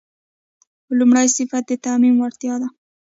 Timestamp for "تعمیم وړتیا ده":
1.85-2.67